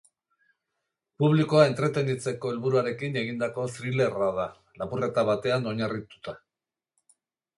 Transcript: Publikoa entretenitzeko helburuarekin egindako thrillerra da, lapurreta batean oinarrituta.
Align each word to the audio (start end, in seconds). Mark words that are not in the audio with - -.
Publikoa 1.23 1.65
entretenitzeko 1.71 2.53
helburuarekin 2.53 3.19
egindako 3.21 3.67
thrillerra 3.75 4.29
da, 4.39 4.47
lapurreta 4.83 5.27
batean 5.31 5.71
oinarrituta. 5.73 6.37